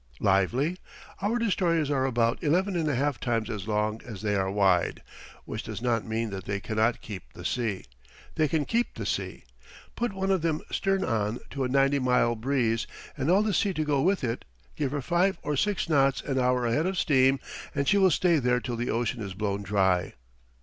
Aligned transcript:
Lively? 0.19 0.79
Our 1.21 1.37
destroyers 1.37 1.91
are 1.91 2.05
about 2.05 2.41
11 2.41 2.73
1/2 2.73 3.19
times 3.19 3.51
as 3.51 3.67
long 3.67 4.01
as 4.03 4.23
they 4.23 4.35
are 4.35 4.49
wide; 4.49 5.03
which 5.45 5.61
does 5.61 5.79
not 5.79 6.07
mean 6.07 6.31
that 6.31 6.45
they 6.45 6.59
cannot 6.59 7.01
keep 7.01 7.33
the 7.33 7.45
sea. 7.45 7.85
They 8.33 8.47
can 8.47 8.65
keep 8.65 8.95
the 8.95 9.05
sea. 9.05 9.43
Put 9.95 10.11
one 10.13 10.31
of 10.31 10.41
them 10.41 10.61
stern 10.71 11.03
on 11.03 11.39
to 11.51 11.65
a 11.65 11.69
90 11.69 11.99
mile 11.99 12.33
breeze 12.35 12.87
and 13.15 13.29
all 13.29 13.43
the 13.43 13.53
sea 13.53 13.75
to 13.75 13.83
go 13.85 14.01
with 14.01 14.23
it, 14.23 14.43
give 14.75 14.91
her 14.91 15.03
5 15.03 15.37
or 15.43 15.55
6 15.55 15.87
knots 15.87 16.21
an 16.21 16.39
hour 16.39 16.67
head 16.67 16.87
of 16.87 16.97
steam, 16.97 17.39
and 17.75 17.87
she 17.87 17.99
will 17.99 18.09
stay 18.09 18.39
there 18.39 18.59
till 18.59 18.77
the 18.77 18.89
ocean 18.89 19.21
is 19.21 19.35
blown 19.35 19.61
dry. 19.61 20.13